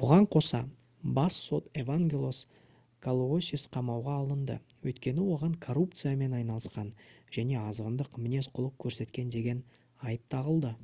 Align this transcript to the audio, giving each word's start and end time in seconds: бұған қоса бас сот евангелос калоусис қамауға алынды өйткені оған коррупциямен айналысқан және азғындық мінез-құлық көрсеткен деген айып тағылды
бұған 0.00 0.26
қоса 0.32 0.58
бас 1.18 1.36
сот 1.44 1.70
евангелос 1.82 2.40
калоусис 3.06 3.64
қамауға 3.78 4.16
алынды 4.24 4.56
өйткені 4.90 5.24
оған 5.38 5.56
коррупциямен 5.68 6.36
айналысқан 6.42 6.92
және 7.40 7.58
азғындық 7.72 8.22
мінез-құлық 8.28 8.76
көрсеткен 8.88 9.36
деген 9.40 9.64
айып 10.12 10.32
тағылды 10.38 10.76